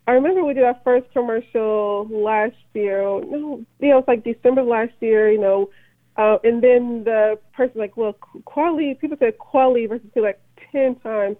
I 0.08 0.12
remember 0.12 0.44
we 0.44 0.54
did 0.54 0.64
our 0.64 0.78
first 0.82 1.06
commercial 1.12 2.08
last 2.10 2.56
year. 2.74 3.02
No, 3.02 3.64
you 3.80 3.88
know, 3.88 3.98
it 3.98 4.00
was 4.00 4.04
like 4.08 4.24
December 4.24 4.62
last 4.62 4.94
year. 5.00 5.30
You 5.30 5.40
know, 5.40 5.70
uh, 6.16 6.38
and 6.42 6.62
then 6.62 7.04
the 7.04 7.38
person 7.52 7.80
like, 7.80 7.96
well, 7.96 8.14
quality. 8.44 8.94
People 8.94 9.16
said 9.20 9.38
quality 9.38 9.86
versus 9.86 10.06
like 10.16 10.40
ten 10.72 10.96
times. 10.96 11.36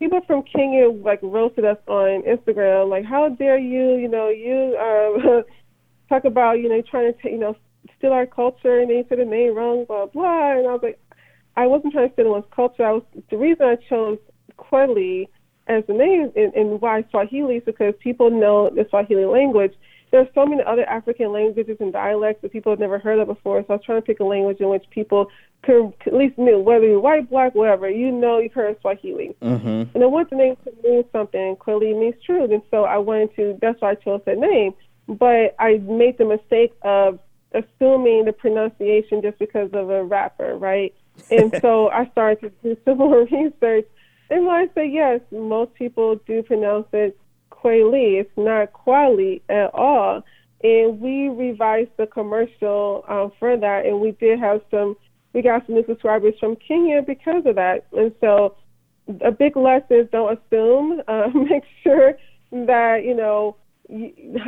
People 0.00 0.20
from 0.26 0.42
Kenya 0.42 0.88
like 0.90 1.20
roasted 1.22 1.64
us 1.64 1.76
on 1.86 2.22
Instagram, 2.22 2.88
like, 2.88 3.04
how 3.04 3.28
dare 3.28 3.58
you? 3.58 3.96
You 3.96 4.08
know, 4.08 4.28
you 4.28 4.76
uh, 4.76 5.42
talk 6.08 6.24
about 6.24 6.54
you 6.54 6.68
know 6.68 6.82
trying 6.90 7.12
to 7.12 7.22
t- 7.22 7.30
you 7.30 7.38
know 7.38 7.54
steal 7.98 8.12
our 8.12 8.26
culture, 8.26 8.80
and 8.80 8.90
they 8.90 9.04
said 9.08 9.18
the 9.18 9.24
name 9.24 9.54
wrong, 9.54 9.84
blah 9.86 10.06
blah. 10.06 10.52
And 10.52 10.66
I 10.66 10.72
was 10.72 10.80
like, 10.82 10.98
I 11.56 11.66
wasn't 11.66 11.92
trying 11.92 12.08
to 12.08 12.12
steal 12.14 12.24
anyone's 12.24 12.44
culture. 12.54 12.84
I 12.84 12.92
was 12.92 13.02
the 13.30 13.36
reason 13.36 13.66
I 13.66 13.76
chose 13.88 14.18
Kweli 14.58 15.28
as 15.68 15.84
the 15.86 15.92
name 15.92 16.32
and, 16.34 16.52
and 16.54 16.80
why 16.80 17.04
Swahili 17.10 17.56
is 17.56 17.62
because 17.64 17.94
people 18.00 18.30
know 18.30 18.70
the 18.70 18.86
Swahili 18.90 19.24
language. 19.24 19.74
There 20.10 20.20
are 20.20 20.28
so 20.34 20.44
many 20.44 20.62
other 20.62 20.84
African 20.88 21.32
languages 21.32 21.76
and 21.80 21.92
dialects 21.92 22.42
that 22.42 22.52
people 22.52 22.72
have 22.72 22.80
never 22.80 22.98
heard 22.98 23.18
of 23.20 23.28
before. 23.28 23.60
So 23.62 23.66
I 23.70 23.72
was 23.74 23.84
trying 23.84 24.02
to 24.02 24.06
pick 24.06 24.20
a 24.20 24.24
language 24.24 24.60
in 24.60 24.68
which 24.68 24.84
people 24.90 25.28
could 25.62 25.92
at 26.06 26.14
least 26.14 26.36
know, 26.36 26.58
whether 26.58 26.86
you're 26.86 27.00
white, 27.00 27.30
black, 27.30 27.54
whatever, 27.54 27.88
you 27.88 28.10
know 28.10 28.38
you've 28.38 28.52
heard 28.52 28.80
Swahili. 28.80 29.36
Mm-hmm. 29.40 29.94
And 29.94 30.02
I 30.02 30.06
want 30.06 30.30
the 30.30 30.36
name 30.36 30.56
to 30.64 30.72
mean 30.82 31.04
something. 31.12 31.56
Kweli 31.56 31.98
means 31.98 32.16
truth. 32.24 32.50
And 32.50 32.62
so 32.70 32.84
I 32.84 32.98
wanted 32.98 33.36
to, 33.36 33.58
that's 33.60 33.80
why 33.80 33.92
I 33.92 33.94
chose 33.94 34.20
that 34.26 34.38
name. 34.38 34.74
But 35.06 35.54
I 35.58 35.78
made 35.78 36.18
the 36.18 36.24
mistake 36.24 36.72
of 36.82 37.20
assuming 37.52 38.24
the 38.24 38.32
pronunciation 38.32 39.22
just 39.22 39.38
because 39.38 39.70
of 39.72 39.90
a 39.90 40.02
rapper, 40.02 40.56
right? 40.56 40.94
And 41.30 41.56
so 41.62 41.88
I 41.90 42.08
started 42.10 42.40
to 42.62 42.74
do 42.74 42.80
some 42.84 42.98
more 42.98 43.24
research 43.30 43.86
and 44.30 44.46
when 44.46 44.54
I 44.54 44.68
say 44.74 44.88
yes, 44.88 45.20
most 45.32 45.74
people 45.74 46.14
do 46.26 46.42
pronounce 46.44 46.86
it 46.92 47.18
Kweli. 47.62 48.20
It's 48.20 48.30
not 48.36 48.72
Quali 48.72 49.42
at 49.48 49.74
all. 49.74 50.22
And 50.62 51.00
we 51.00 51.28
revised 51.28 51.90
the 51.96 52.06
commercial 52.06 53.04
um, 53.08 53.32
for 53.38 53.56
that, 53.56 53.86
and 53.86 54.00
we 54.00 54.12
did 54.12 54.38
have 54.38 54.60
some 54.70 54.96
we 55.32 55.42
got 55.42 55.64
some 55.66 55.76
new 55.76 55.84
subscribers 55.86 56.34
from 56.40 56.56
Kenya 56.56 57.02
because 57.02 57.46
of 57.46 57.54
that. 57.56 57.86
And 57.92 58.12
so 58.20 58.56
a 59.24 59.30
big 59.30 59.56
lesson 59.56 60.00
is 60.00 60.08
don't 60.10 60.38
assume. 60.38 61.02
Uh, 61.06 61.28
make 61.34 61.64
sure 61.82 62.14
that, 62.50 63.04
you 63.04 63.14
know, 63.14 63.56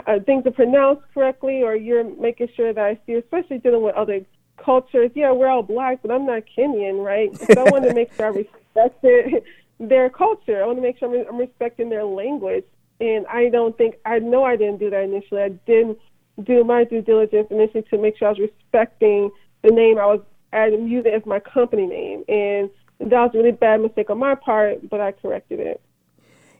uh, 0.06 0.18
things 0.24 0.46
are 0.46 0.52
pronounced 0.52 1.02
correctly 1.14 1.62
or 1.62 1.74
you're 1.74 2.04
making 2.04 2.48
sure 2.56 2.72
that 2.72 3.02
you're 3.06 3.20
especially 3.20 3.58
dealing 3.58 3.82
with 3.82 3.94
other 3.94 4.20
cultures. 4.56 5.10
Yeah, 5.14 5.32
we're 5.32 5.48
all 5.48 5.62
black, 5.62 6.00
but 6.02 6.10
I'm 6.10 6.26
not 6.26 6.42
Kenyan, 6.56 7.04
right? 7.04 7.30
So 7.52 7.64
I 7.64 7.70
want 7.70 7.84
to 7.84 7.94
make 7.94 8.12
sure 8.14 8.26
I 8.26 8.28
respect 8.28 8.98
it, 9.02 9.44
their 9.78 10.10
culture. 10.10 10.62
I 10.62 10.66
want 10.66 10.78
to 10.78 10.82
make 10.82 10.98
sure 10.98 11.14
I'm, 11.14 11.26
I'm 11.28 11.38
respecting 11.38 11.90
their 11.90 12.04
language. 12.04 12.64
And 13.02 13.26
I 13.26 13.48
don't 13.48 13.76
think, 13.76 13.96
I 14.06 14.20
know 14.20 14.44
I 14.44 14.54
didn't 14.54 14.78
do 14.78 14.88
that 14.90 15.02
initially. 15.02 15.42
I 15.42 15.48
didn't 15.48 15.98
do 16.44 16.62
my 16.62 16.84
due 16.84 17.02
diligence 17.02 17.48
initially 17.50 17.82
to 17.90 17.98
make 17.98 18.16
sure 18.16 18.28
I 18.28 18.30
was 18.30 18.38
respecting 18.38 19.30
the 19.62 19.70
name 19.70 19.98
I 19.98 20.06
was 20.06 20.20
use 20.54 21.04
it 21.04 21.12
as 21.12 21.26
my 21.26 21.40
company 21.40 21.86
name. 21.86 22.22
And 22.28 22.70
that 23.00 23.20
was 23.20 23.30
a 23.34 23.38
really 23.38 23.50
bad 23.50 23.80
mistake 23.80 24.08
on 24.08 24.18
my 24.18 24.36
part, 24.36 24.88
but 24.88 25.00
I 25.00 25.10
corrected 25.12 25.58
it. 25.58 25.80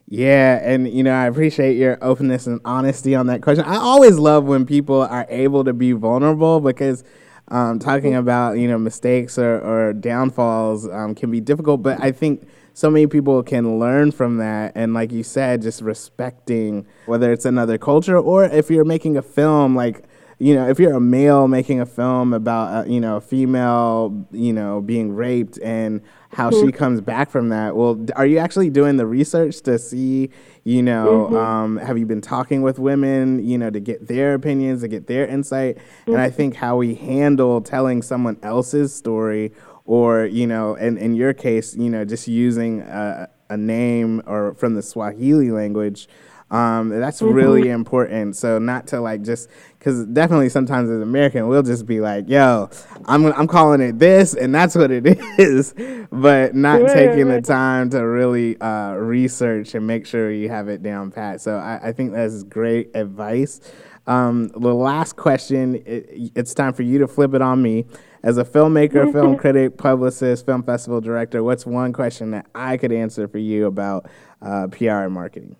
Yeah, 0.07 0.59
and 0.61 0.91
you 0.91 1.01
know, 1.01 1.13
I 1.13 1.27
appreciate 1.27 1.77
your 1.77 1.97
openness 2.01 2.45
and 2.45 2.59
honesty 2.65 3.15
on 3.15 3.27
that 3.27 3.41
question. 3.41 3.63
I 3.63 3.77
always 3.77 4.17
love 4.17 4.43
when 4.43 4.65
people 4.65 5.01
are 5.01 5.25
able 5.29 5.63
to 5.63 5.71
be 5.71 5.93
vulnerable 5.93 6.59
because 6.59 7.05
um, 7.47 7.79
talking 7.79 8.15
about 8.15 8.57
you 8.57 8.67
know 8.67 8.77
mistakes 8.77 9.37
or, 9.37 9.61
or 9.61 9.93
downfalls 9.93 10.89
um, 10.89 11.15
can 11.15 11.31
be 11.31 11.39
difficult, 11.39 11.81
but 11.81 12.03
I 12.03 12.11
think 12.11 12.45
so 12.73 12.89
many 12.89 13.07
people 13.07 13.43
can 13.43 13.79
learn 13.79 14.11
from 14.11 14.37
that. 14.37 14.73
And 14.75 14.93
like 14.93 15.11
you 15.11 15.23
said, 15.23 15.61
just 15.61 15.81
respecting 15.81 16.85
whether 17.05 17.31
it's 17.31 17.45
another 17.45 17.77
culture 17.77 18.17
or 18.17 18.45
if 18.45 18.69
you're 18.69 18.85
making 18.85 19.17
a 19.17 19.21
film 19.21 19.75
like 19.75 20.03
you 20.39 20.55
know, 20.55 20.67
if 20.67 20.77
you're 20.77 20.93
a 20.93 20.99
male 20.99 21.47
making 21.47 21.79
a 21.79 21.85
film 21.85 22.33
about, 22.33 22.73
uh, 22.73 22.89
you 22.89 22.99
know, 22.99 23.15
a 23.15 23.21
female, 23.21 24.27
you 24.31 24.51
know, 24.51 24.81
being 24.81 25.13
raped 25.13 25.57
and 25.59 26.01
how 26.33 26.49
mm-hmm. 26.49 26.65
she 26.65 26.71
comes 26.73 26.99
back 26.99 27.29
from 27.29 27.47
that, 27.47 27.77
well, 27.77 28.03
are 28.17 28.25
you 28.25 28.39
actually 28.39 28.69
doing 28.69 28.97
the 28.97 29.05
research 29.05 29.61
to 29.61 29.79
see, 29.79 30.29
you 30.65 30.81
know, 30.81 31.29
mm-hmm. 31.29 31.35
um, 31.35 31.77
have 31.77 31.97
you 31.97 32.05
been 32.05 32.19
talking 32.19 32.61
with 32.61 32.77
women, 32.77 33.45
you 33.45 33.57
know, 33.57 33.69
to 33.69 33.79
get 33.79 34.07
their 34.07 34.33
opinions, 34.33 34.81
to 34.81 34.89
get 34.89 35.07
their 35.07 35.25
insight? 35.25 35.77
Mm-hmm. 35.77 36.11
And 36.11 36.21
I 36.21 36.27
mm-hmm. 36.27 36.35
think 36.35 36.55
how 36.55 36.75
we 36.75 36.95
handle 36.95 37.61
telling 37.61 38.01
someone 38.01 38.37
else's 38.43 38.93
story 38.93 39.53
or, 39.85 40.25
you 40.25 40.47
know, 40.47 40.75
and 40.75 40.97
in 40.97 41.13
your 41.13 41.33
case, 41.33 41.75
you 41.75 41.89
know, 41.89 42.05
just 42.05 42.27
using 42.27 42.81
a, 42.81 43.29
a 43.49 43.57
name 43.57 44.21
or 44.25 44.53
from 44.55 44.75
the 44.75 44.81
Swahili 44.81 45.51
language 45.51 46.07
um, 46.53 46.89
that's 46.89 47.19
mm-hmm. 47.19 47.33
really 47.33 47.69
important. 47.69 48.35
So 48.35 48.59
not 48.59 48.85
to 48.87 49.01
like 49.01 49.23
just 49.23 49.49
because 49.79 50.05
definitely 50.05 50.49
sometimes 50.49 50.87
as 50.87 51.01
American 51.01 51.47
we'll 51.47 51.63
just 51.63 51.87
be 51.87 51.99
like, 51.99 52.29
"Yo, 52.29 52.69
I'm 53.05 53.25
I'm 53.33 53.47
calling 53.47 53.81
it 53.81 53.97
this, 53.97 54.35
and 54.35 54.53
that's 54.53 54.75
what 54.75 54.91
it 54.91 55.03
is," 55.39 55.73
but 56.11 56.53
not 56.53 56.81
yeah, 56.81 56.93
taking 56.93 57.27
the 57.27 57.41
time 57.41 57.89
to 57.89 58.05
really 58.05 58.61
uh, 58.61 58.91
research 58.93 59.73
and 59.73 59.87
make 59.87 60.05
sure 60.05 60.31
you 60.31 60.47
have 60.49 60.69
it 60.69 60.83
down 60.83 61.09
pat. 61.11 61.41
So 61.41 61.57
I, 61.57 61.87
I 61.87 61.91
think 61.91 62.13
that's 62.13 62.43
great 62.43 62.91
advice. 62.93 63.59
Um, 64.05 64.49
the 64.49 64.75
last 64.75 65.15
question, 65.15 65.81
it, 65.87 66.31
it's 66.35 66.53
time 66.53 66.73
for 66.73 66.83
you 66.83 66.99
to 66.99 67.07
flip 67.07 67.33
it 67.33 67.41
on 67.41 67.63
me. 67.63 67.85
As 68.23 68.37
a 68.37 68.45
filmmaker, 68.45 69.11
film 69.11 69.37
critic, 69.37 69.77
publicist, 69.77 70.45
film 70.45 70.63
festival 70.63 71.01
director, 71.01 71.43
what's 71.43 71.65
one 71.65 71.91
question 71.91 72.31
that 72.31 72.47
I 72.55 72.77
could 72.77 72.93
answer 72.93 73.27
for 73.27 73.37
you 73.37 73.65
about 73.65 74.07
uh, 74.41 74.67
PR 74.67 75.03
and 75.03 75.13
marketing? 75.13 75.57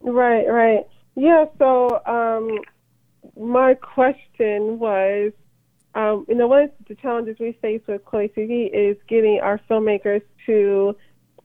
Right, 0.00 0.46
right. 0.46 0.86
Yeah, 1.16 1.46
so 1.58 2.02
um, 2.06 2.58
my 3.36 3.74
question 3.74 4.78
was, 4.78 5.32
um, 5.94 6.26
you 6.28 6.34
know, 6.34 6.48
one 6.48 6.64
of 6.64 6.70
the 6.88 6.94
challenges 6.96 7.36
we 7.38 7.52
face 7.62 7.80
with 7.86 8.04
Kweli 8.04 8.32
TV 8.34 8.70
is 8.72 8.96
getting 9.08 9.40
our 9.42 9.60
filmmakers 9.70 10.22
to 10.46 10.96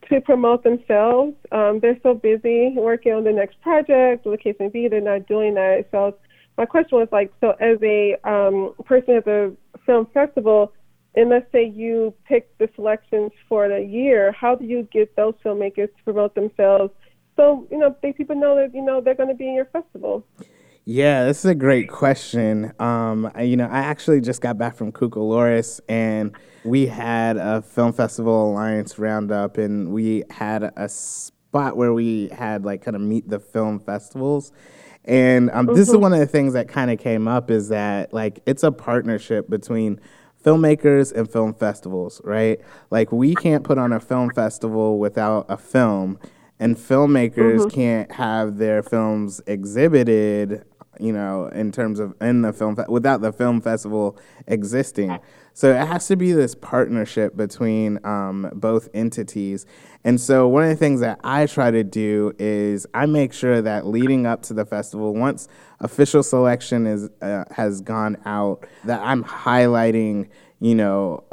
to 0.10 0.22
promote 0.22 0.64
themselves. 0.64 1.34
Um, 1.52 1.80
they're 1.82 2.00
so 2.02 2.14
busy 2.14 2.74
working 2.78 3.14
on 3.14 3.26
the 3.26 3.32
next 3.32 3.60
project, 3.62 4.24
the 4.24 4.38
case 4.38 4.56
may 4.58 4.70
be, 4.70 4.88
they're 4.88 5.02
not 5.02 5.28
doing 5.28 5.56
that. 5.56 5.86
So 5.92 6.16
my 6.58 6.66
question 6.66 6.98
was 6.98 7.10
like, 7.12 7.34
so 7.42 7.52
as 7.60 7.78
a 7.84 8.16
um, 8.24 8.74
person 8.86 9.16
at 9.16 9.26
the 9.26 9.56
film 9.88 10.06
festival, 10.14 10.72
and 11.16 11.32
let's 11.32 11.52
say 11.52 11.66
you 11.66 12.14
pick 12.28 12.56
the 12.60 12.70
selections 12.76 13.32
for 13.50 13.68
the 13.68 13.82
year, 13.82 14.32
how 14.32 14.54
do 14.54 14.66
you 14.66 14.88
get 14.94 15.16
those 15.16 15.34
filmmakers 15.44 15.88
to 15.88 16.04
promote 16.04 16.36
themselves? 16.36 16.94
so 17.38 17.66
you 17.72 17.78
know 17.78 17.96
they, 18.02 18.12
people 18.12 18.36
know 18.36 18.56
that 18.56 18.76
you 18.76 18.82
know 18.82 19.00
they're 19.00 19.16
going 19.16 19.30
to 19.30 19.36
be 19.36 19.48
in 19.48 19.54
your 19.54 19.66
festival 19.66 20.26
yeah, 20.90 21.26
this 21.26 21.40
is 21.40 21.46
a 21.52 21.54
great 21.54 21.90
question. 21.90 22.72
Um, 22.80 23.30
you 23.38 23.58
know, 23.58 23.66
I 23.66 23.80
actually 23.80 24.22
just 24.22 24.40
got 24.40 24.58
back 24.58 24.78
from 24.78 24.94
Cucamonga, 24.94 25.82
and 25.90 26.34
we 26.64 26.86
had 26.86 27.36
a 27.36 27.62
film 27.62 27.92
festival 27.92 28.52
alliance 28.52 28.98
roundup, 28.98 29.58
and 29.58 29.92
we 29.92 30.24
had 30.30 30.64
a 30.64 30.88
spot 30.88 31.76
where 31.76 31.94
we 31.94 32.30
had 32.30 32.64
like 32.64 32.84
kind 32.86 32.96
of 32.96 33.02
meet 33.02 33.28
the 33.28 33.38
film 33.38 33.82
festivals. 33.82 34.54
And 35.08 35.50
um, 35.52 35.66
mm-hmm. 35.66 35.76
this 35.76 35.88
is 35.88 35.94
mm-hmm. 35.94 36.04
one 36.04 36.14
of 36.14 36.20
the 36.20 36.28
things 36.28 36.54
that 36.54 36.68
kind 36.68 36.92
of 36.92 37.00
came 37.00 37.28
up 37.28 37.50
is 37.50 37.70
that 37.70 38.14
like 38.14 38.42
it's 38.46 38.64
a 38.64 38.72
partnership 38.72 39.50
between 39.50 40.00
filmmakers 40.44 41.12
and 41.14 41.32
film 41.32 41.54
festivals, 41.54 42.22
right? 42.24 42.60
Like 42.92 43.12
we 43.12 43.34
can't 43.34 43.64
put 43.64 43.78
on 43.78 43.94
a 43.94 44.00
film 44.00 44.32
festival 44.32 45.00
without 45.00 45.46
a 45.50 45.58
film 45.58 46.20
and 46.60 46.76
filmmakers 46.76 47.60
mm-hmm. 47.60 47.70
can't 47.70 48.12
have 48.12 48.58
their 48.58 48.84
films 48.84 49.42
exhibited 49.48 50.64
you 51.00 51.14
know 51.14 51.46
in 51.48 51.72
terms 51.72 52.00
of 52.00 52.16
in 52.22 52.42
the 52.42 52.52
film 52.52 52.76
fe- 52.76 52.86
without 52.88 53.22
the 53.22 53.32
film 53.32 53.62
festival 53.62 54.18
existing 54.48 55.20
so 55.58 55.72
it 55.72 55.88
has 55.88 56.06
to 56.10 56.16
be 56.16 56.34
this 56.34 56.54
partnership 56.54 57.36
between 57.36 58.00
um, 58.06 58.52
both 58.54 58.90
entities. 58.94 59.66
And 60.04 60.22
so 60.22 60.48
one 60.48 60.62
of 60.62 60.70
the 60.70 60.76
things 60.76 61.00
that 61.02 61.20
i 61.24 61.48
try 61.48 61.72
to 61.72 61.84
do 61.84 62.32
is 62.38 62.86
i 62.94 63.08
make 63.08 63.34
sure 63.34 63.60
that 63.60 63.88
leading 63.88 64.28
up 64.28 64.44
to 64.44 64.54
the 64.54 64.66
festival 64.66 65.16
once 65.16 65.48
official 65.80 66.22
selection 66.22 66.86
is 66.86 67.10
uh, 67.24 67.44
has 67.50 67.82
gone 67.82 68.18
out 68.26 68.68
that 68.86 69.02
i'm 69.02 69.24
highlighting 69.24 70.30
you 70.60 70.76
know 70.76 71.24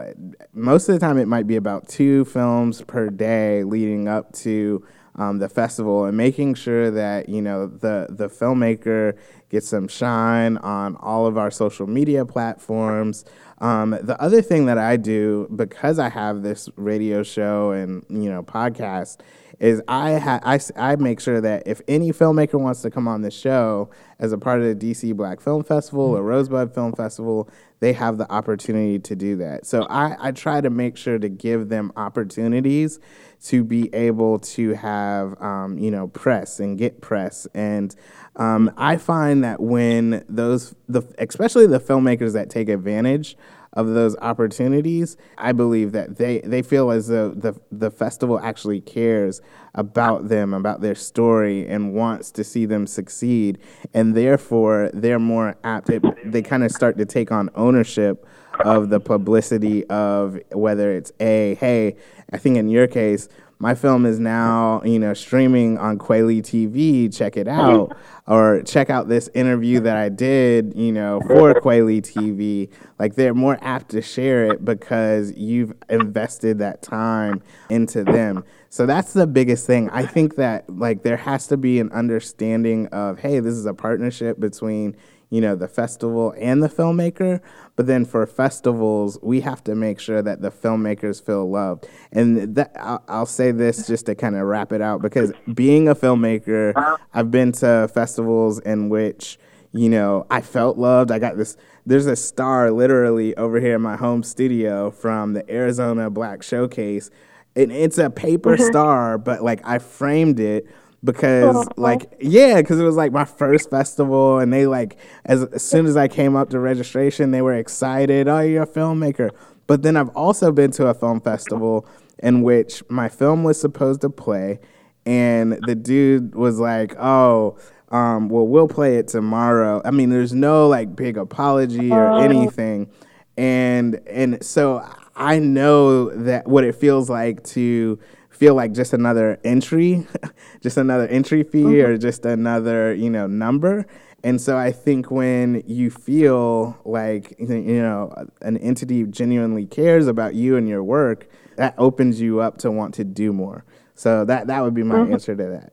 most 0.54 0.88
of 0.88 0.94
the 0.94 0.98
time 0.98 1.18
it 1.18 1.28
might 1.28 1.46
be 1.46 1.56
about 1.56 1.86
two 1.86 2.24
films 2.24 2.80
per 2.82 3.10
day 3.10 3.62
leading 3.62 4.08
up 4.08 4.32
to 4.32 4.84
um, 5.16 5.38
the 5.38 5.48
festival 5.48 6.04
and 6.04 6.16
making 6.16 6.54
sure 6.54 6.90
that 6.90 7.28
you 7.28 7.40
know 7.40 7.66
the 7.66 8.06
the 8.10 8.28
filmmaker 8.28 9.16
gets 9.50 9.68
some 9.68 9.88
shine 9.88 10.56
on 10.58 10.96
all 10.96 11.26
of 11.26 11.38
our 11.38 11.50
social 11.50 11.86
media 11.86 12.24
platforms. 12.24 13.24
Um, 13.58 13.96
the 14.02 14.20
other 14.20 14.42
thing 14.42 14.66
that 14.66 14.78
I 14.78 14.96
do 14.96 15.48
because 15.54 15.98
I 15.98 16.08
have 16.08 16.42
this 16.42 16.68
radio 16.76 17.22
show 17.22 17.70
and 17.70 18.04
you 18.08 18.28
know 18.28 18.42
podcast 18.42 19.18
is 19.60 19.80
I, 19.88 20.18
ha- 20.18 20.40
I, 20.42 20.58
I 20.76 20.96
make 20.96 21.20
sure 21.20 21.40
that 21.40 21.64
if 21.66 21.80
any 21.88 22.12
filmmaker 22.12 22.60
wants 22.60 22.82
to 22.82 22.90
come 22.90 23.08
on 23.08 23.22
the 23.22 23.30
show 23.30 23.90
as 24.18 24.32
a 24.32 24.38
part 24.38 24.62
of 24.62 24.78
the 24.78 24.92
DC 24.92 25.14
Black 25.16 25.40
Film 25.40 25.64
Festival 25.64 26.16
or 26.16 26.22
Rosebud 26.22 26.74
Film 26.74 26.92
Festival, 26.92 27.48
they 27.80 27.92
have 27.92 28.18
the 28.18 28.30
opportunity 28.32 28.98
to 28.98 29.14
do 29.16 29.36
that. 29.36 29.66
So 29.66 29.86
I, 29.90 30.16
I 30.28 30.32
try 30.32 30.60
to 30.60 30.70
make 30.70 30.96
sure 30.96 31.18
to 31.18 31.28
give 31.28 31.68
them 31.68 31.92
opportunities 31.96 32.98
to 33.44 33.62
be 33.62 33.94
able 33.94 34.38
to 34.38 34.72
have 34.72 35.40
um, 35.40 35.78
you 35.78 35.90
know 35.90 36.08
press 36.08 36.60
and 36.60 36.78
get 36.78 37.00
press 37.00 37.46
and 37.54 37.94
um, 38.36 38.72
I 38.76 38.96
find 38.96 39.44
that 39.44 39.60
when 39.60 40.24
those 40.28 40.74
the 40.88 41.02
especially 41.18 41.66
the 41.66 41.78
filmmakers 41.78 42.32
that 42.32 42.50
take 42.50 42.68
advantage 42.68 43.36
of 43.74 43.88
those 43.88 44.16
opportunities, 44.18 45.16
I 45.36 45.52
believe 45.52 45.92
that 45.92 46.16
they, 46.16 46.40
they 46.40 46.62
feel 46.62 46.90
as 46.90 47.08
though 47.08 47.30
the 47.30 47.54
the 47.70 47.90
festival 47.90 48.40
actually 48.40 48.80
cares 48.80 49.40
about 49.74 50.28
them, 50.28 50.54
about 50.54 50.80
their 50.80 50.94
story, 50.94 51.66
and 51.68 51.92
wants 51.92 52.30
to 52.32 52.44
see 52.44 52.64
them 52.64 52.86
succeed, 52.86 53.58
and 53.92 54.14
therefore 54.16 54.90
they're 54.94 55.18
more 55.18 55.56
apt. 55.64 55.90
they 56.24 56.42
kind 56.42 56.64
of 56.64 56.70
start 56.70 56.96
to 56.98 57.04
take 57.04 57.30
on 57.30 57.50
ownership 57.54 58.26
of 58.60 58.88
the 58.88 59.00
publicity 59.00 59.84
of 59.86 60.38
whether 60.52 60.92
it's 60.92 61.12
a 61.20 61.56
hey, 61.56 61.96
I 62.32 62.38
think 62.38 62.56
in 62.56 62.68
your 62.68 62.86
case 62.86 63.28
my 63.64 63.74
film 63.74 64.04
is 64.04 64.20
now, 64.20 64.82
you 64.84 64.98
know, 64.98 65.14
streaming 65.14 65.78
on 65.78 65.96
Kweli 65.96 66.42
TV. 66.42 67.10
Check 67.16 67.38
it 67.38 67.48
out. 67.48 67.96
Or 68.26 68.62
check 68.62 68.88
out 68.88 69.06
this 69.06 69.28
interview 69.34 69.80
that 69.80 69.98
I 69.98 70.08
did, 70.08 70.72
you 70.74 70.92
know, 70.92 71.20
for 71.26 71.52
Kweli 71.52 72.00
TV. 72.00 72.70
Like 72.98 73.16
they're 73.16 73.34
more 73.34 73.58
apt 73.60 73.90
to 73.90 74.00
share 74.00 74.46
it 74.46 74.64
because 74.64 75.32
you've 75.32 75.74
invested 75.90 76.58
that 76.60 76.80
time 76.80 77.42
into 77.68 78.02
them. 78.02 78.42
So 78.70 78.86
that's 78.86 79.12
the 79.12 79.26
biggest 79.26 79.66
thing. 79.66 79.90
I 79.90 80.06
think 80.06 80.36
that 80.36 80.64
like 80.70 81.02
there 81.02 81.18
has 81.18 81.46
to 81.48 81.58
be 81.58 81.80
an 81.80 81.92
understanding 81.92 82.86
of, 82.86 83.18
hey, 83.18 83.40
this 83.40 83.52
is 83.52 83.66
a 83.66 83.74
partnership 83.74 84.40
between 84.40 84.96
you 85.34 85.40
know, 85.40 85.56
the 85.56 85.66
festival 85.66 86.32
and 86.38 86.62
the 86.62 86.68
filmmaker. 86.68 87.40
But 87.74 87.88
then 87.88 88.04
for 88.04 88.24
festivals, 88.24 89.18
we 89.20 89.40
have 89.40 89.64
to 89.64 89.74
make 89.74 89.98
sure 89.98 90.22
that 90.22 90.42
the 90.42 90.52
filmmakers 90.52 91.20
feel 91.20 91.50
loved. 91.50 91.88
And 92.12 92.54
that, 92.54 92.70
I'll, 92.78 93.02
I'll 93.08 93.26
say 93.26 93.50
this 93.50 93.88
just 93.88 94.06
to 94.06 94.14
kind 94.14 94.36
of 94.36 94.42
wrap 94.42 94.72
it 94.72 94.80
out 94.80 95.02
because 95.02 95.32
being 95.52 95.88
a 95.88 95.94
filmmaker, 95.96 96.98
I've 97.12 97.32
been 97.32 97.50
to 97.52 97.90
festivals 97.92 98.60
in 98.60 98.88
which 98.88 99.38
you 99.76 99.88
know, 99.88 100.24
I 100.30 100.40
felt 100.40 100.78
loved. 100.78 101.10
I 101.10 101.18
got 101.18 101.36
this. 101.36 101.56
There's 101.84 102.06
a 102.06 102.14
star 102.14 102.70
literally 102.70 103.36
over 103.36 103.58
here 103.58 103.74
in 103.74 103.82
my 103.82 103.96
home 103.96 104.22
studio 104.22 104.92
from 104.92 105.32
the 105.32 105.50
Arizona 105.52 106.10
Black 106.10 106.44
Showcase, 106.44 107.10
and 107.56 107.72
it's 107.72 107.98
a 107.98 108.08
paper 108.08 108.56
mm-hmm. 108.56 108.66
star, 108.66 109.18
but 109.18 109.42
like 109.42 109.66
I 109.66 109.80
framed 109.80 110.38
it 110.38 110.68
because 111.04 111.68
like 111.76 112.16
yeah 112.20 112.60
because 112.60 112.80
it 112.80 112.84
was 112.84 112.96
like 112.96 113.12
my 113.12 113.24
first 113.24 113.68
festival 113.68 114.38
and 114.38 114.52
they 114.52 114.66
like 114.66 114.96
as, 115.26 115.44
as 115.44 115.62
soon 115.62 115.86
as 115.86 115.96
i 115.96 116.08
came 116.08 116.34
up 116.34 116.48
to 116.50 116.58
registration 116.58 117.30
they 117.30 117.42
were 117.42 117.54
excited 117.54 118.26
oh 118.26 118.40
you're 118.40 118.62
a 118.62 118.66
filmmaker. 118.66 119.30
But 119.66 119.82
then 119.82 119.96
i've 119.96 120.10
also 120.10 120.50
been 120.50 120.70
to 120.72 120.86
a 120.86 120.94
film 120.94 121.20
festival 121.20 121.86
in 122.18 122.42
which 122.42 122.82
my 122.88 123.08
film 123.08 123.44
was 123.44 123.60
supposed 123.60 124.00
to 124.00 124.10
play 124.10 124.58
and 125.04 125.52
the 125.66 125.74
dude 125.74 126.34
was 126.34 126.58
like 126.58 126.94
oh 126.98 127.58
um, 127.90 128.28
well 128.28 128.46
we'll 128.46 128.66
play 128.66 128.96
it 128.96 129.06
tomorrow. 129.06 129.80
I 129.84 129.92
mean 129.92 130.10
there's 130.10 130.32
no 130.32 130.66
like 130.66 130.96
big 130.96 131.16
apology 131.16 131.92
or 131.92 132.08
oh. 132.08 132.16
anything. 132.16 132.90
And 133.36 134.00
and 134.08 134.44
so 134.44 134.84
i 135.16 135.38
know 135.38 136.10
that 136.10 136.48
what 136.48 136.64
it 136.64 136.74
feels 136.74 137.08
like 137.08 137.44
to 137.44 137.98
feel 138.34 138.54
like 138.54 138.72
just 138.72 138.92
another 138.92 139.38
entry, 139.44 140.06
just 140.60 140.76
another 140.76 141.06
entry 141.06 141.42
fee 141.42 141.62
mm-hmm. 141.62 141.92
or 141.92 141.96
just 141.96 142.24
another, 142.24 142.92
you 142.94 143.10
know, 143.10 143.26
number. 143.26 143.86
And 144.22 144.40
so 144.40 144.56
I 144.56 144.72
think 144.72 145.10
when 145.10 145.62
you 145.66 145.90
feel 145.90 146.78
like 146.86 147.36
you 147.38 147.82
know 147.82 148.12
an 148.40 148.56
entity 148.56 149.04
genuinely 149.04 149.66
cares 149.66 150.06
about 150.06 150.34
you 150.34 150.56
and 150.56 150.66
your 150.66 150.82
work, 150.82 151.28
that 151.56 151.74
opens 151.76 152.20
you 152.20 152.40
up 152.40 152.56
to 152.58 152.70
want 152.70 152.94
to 152.94 153.04
do 153.04 153.32
more. 153.32 153.64
So 153.94 154.24
that 154.24 154.46
that 154.46 154.62
would 154.62 154.74
be 154.74 154.82
my 154.82 154.96
mm-hmm. 154.96 155.12
answer 155.12 155.36
to 155.36 155.44
that. 155.44 155.72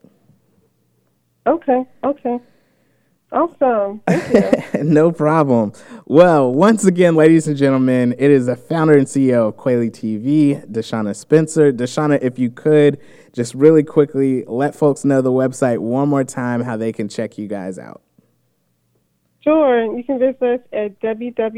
Okay. 1.48 1.86
Okay. 2.04 2.40
Awesome. 3.32 4.02
no 4.84 5.12
problem. 5.12 5.72
Well, 6.06 6.54
once 6.54 6.84
again, 6.84 7.16
ladies 7.16 7.48
and 7.48 7.56
gentlemen, 7.56 8.14
it 8.20 8.30
is 8.30 8.48
the 8.48 8.58
founder 8.58 8.98
and 8.98 9.08
CEO 9.08 9.48
of 9.48 9.56
Kweli 9.56 9.90
TV, 9.90 10.70
Deshauna 10.70 11.16
Spencer. 11.16 11.72
Deshauna, 11.72 12.22
if 12.22 12.38
you 12.38 12.50
could 12.50 13.00
just 13.32 13.56
really 13.56 13.84
quickly 13.84 14.44
let 14.48 14.76
folks 14.76 15.06
know 15.06 15.22
the 15.22 15.32
website 15.32 15.80
one 15.80 16.10
more 16.10 16.26
time, 16.26 16.62
how 16.62 16.76
they 16.76 16.92
can 16.92 17.08
check 17.08 17.38
you 17.38 17.48
guys 17.48 17.80
out. 17.80 18.02
Sure. 19.42 19.98
You 19.98 20.04
can 20.04 20.20
visit 20.20 20.44
us 20.44 20.60
at 20.74 21.00
www.kweli.tv. 21.00 21.54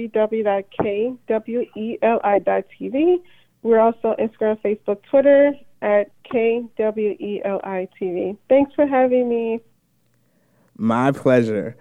We're 3.63 3.79
also 3.79 4.09
on 4.09 4.17
Instagram, 4.17 4.59
Facebook, 4.61 5.01
Twitter 5.09 5.53
at 5.81 6.11
KWELI 6.31 7.89
TV. 7.99 8.37
Thanks 8.47 8.75
for 8.75 8.85
having 8.85 9.27
me. 9.27 9.59
My 10.75 11.11
pleasure. 11.11 11.77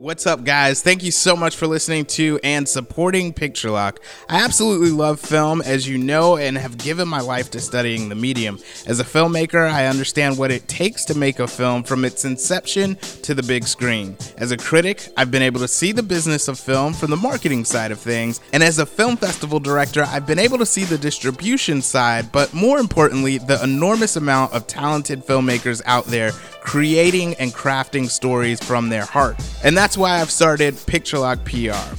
What's 0.00 0.26
up, 0.26 0.44
guys? 0.44 0.80
Thank 0.80 1.02
you 1.02 1.10
so 1.10 1.36
much 1.36 1.56
for 1.56 1.66
listening 1.66 2.06
to 2.06 2.40
and 2.42 2.66
supporting 2.66 3.34
Picture 3.34 3.70
Lock. 3.70 4.00
I 4.30 4.42
absolutely 4.42 4.92
love 4.92 5.20
film, 5.20 5.60
as 5.60 5.86
you 5.86 5.98
know, 5.98 6.38
and 6.38 6.56
have 6.56 6.78
given 6.78 7.06
my 7.06 7.20
life 7.20 7.50
to 7.50 7.60
studying 7.60 8.08
the 8.08 8.14
medium. 8.14 8.58
As 8.86 8.98
a 8.98 9.04
filmmaker, 9.04 9.70
I 9.70 9.88
understand 9.88 10.38
what 10.38 10.50
it 10.50 10.68
takes 10.68 11.04
to 11.06 11.18
make 11.18 11.38
a 11.38 11.46
film 11.46 11.82
from 11.82 12.06
its 12.06 12.24
inception 12.24 12.96
to 13.24 13.34
the 13.34 13.42
big 13.42 13.64
screen. 13.64 14.16
As 14.38 14.52
a 14.52 14.56
critic, 14.56 15.06
I've 15.18 15.30
been 15.30 15.42
able 15.42 15.60
to 15.60 15.68
see 15.68 15.92
the 15.92 16.02
business 16.02 16.48
of 16.48 16.58
film 16.58 16.94
from 16.94 17.10
the 17.10 17.18
marketing 17.18 17.66
side 17.66 17.92
of 17.92 18.00
things, 18.00 18.40
and 18.54 18.62
as 18.62 18.78
a 18.78 18.86
film 18.86 19.18
festival 19.18 19.60
director, 19.60 20.04
I've 20.04 20.26
been 20.26 20.38
able 20.38 20.56
to 20.58 20.66
see 20.66 20.84
the 20.84 20.96
distribution 20.96 21.82
side, 21.82 22.32
but 22.32 22.54
more 22.54 22.78
importantly, 22.78 23.36
the 23.36 23.62
enormous 23.62 24.16
amount 24.16 24.54
of 24.54 24.66
talented 24.66 25.26
filmmakers 25.26 25.82
out 25.84 26.06
there 26.06 26.30
creating 26.60 27.34
and 27.34 27.52
crafting 27.52 28.08
stories 28.08 28.62
from 28.62 28.88
their 28.88 29.04
heart. 29.04 29.36
And 29.64 29.76
that's 29.76 29.96
why 29.96 30.20
I've 30.20 30.30
started 30.30 30.76
Picture 30.86 31.18
Lock 31.18 31.44
PR. 31.44 31.96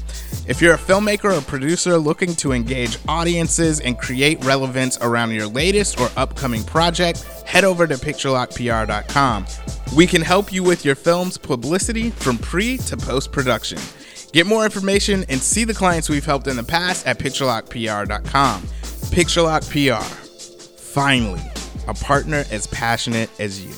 If 0.48 0.62
you're 0.62 0.74
a 0.74 0.78
filmmaker 0.78 1.38
or 1.38 1.42
producer 1.42 1.98
looking 1.98 2.36
to 2.36 2.52
engage 2.52 2.98
audiences 3.08 3.80
and 3.80 3.98
create 3.98 4.44
relevance 4.44 4.98
around 5.00 5.32
your 5.32 5.48
latest 5.48 6.00
or 6.00 6.10
upcoming 6.18 6.64
project, 6.64 7.24
head 7.46 7.64
over 7.64 7.86
to 7.86 7.96
picturelockpr.com. 7.96 9.46
We 9.96 10.08
can 10.08 10.22
help 10.22 10.52
you 10.52 10.64
with 10.64 10.84
your 10.84 10.96
film's 10.96 11.38
publicity 11.38 12.10
from 12.10 12.38
pre 12.38 12.78
to 12.78 12.98
post 12.98 13.32
production. 13.32 13.78
Get 14.32 14.48
more 14.48 14.66
information 14.66 15.26
and 15.30 15.40
see 15.40 15.64
the 15.64 15.74
clients 15.74 16.10
we've 16.10 16.26
helped 16.26 16.48
in 16.48 16.56
the 16.56 16.64
past 16.64 17.06
at 17.06 17.20
picturelockpr.com. 17.20 18.62
Picturelock 19.12 19.70
PR. 19.70 20.04
Finally, 20.82 21.42
a 21.88 21.94
partner 21.94 22.46
as 22.50 22.68
passionate 22.68 23.30
as 23.40 23.64
you. 23.64 23.74